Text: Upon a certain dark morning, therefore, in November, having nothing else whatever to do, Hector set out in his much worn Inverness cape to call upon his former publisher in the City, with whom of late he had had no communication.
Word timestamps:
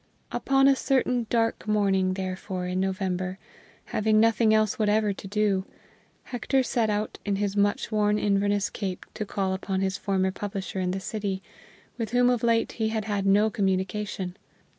Upon 0.31 0.67
a 0.67 0.75
certain 0.75 1.27
dark 1.29 1.67
morning, 1.67 2.15
therefore, 2.15 2.65
in 2.65 2.79
November, 2.79 3.37
having 3.93 4.19
nothing 4.19 4.51
else 4.51 4.79
whatever 4.79 5.13
to 5.13 5.27
do, 5.27 5.63
Hector 6.23 6.63
set 6.63 6.89
out 6.89 7.19
in 7.23 7.35
his 7.35 7.55
much 7.55 7.91
worn 7.91 8.17
Inverness 8.17 8.71
cape 8.71 9.05
to 9.13 9.25
call 9.27 9.53
upon 9.53 9.81
his 9.81 9.99
former 9.99 10.31
publisher 10.31 10.79
in 10.79 10.89
the 10.89 10.99
City, 10.99 11.43
with 11.99 12.13
whom 12.13 12.31
of 12.31 12.41
late 12.41 12.71
he 12.71 12.89
had 12.89 13.05
had 13.05 13.27
no 13.27 13.51
communication. 13.51 14.35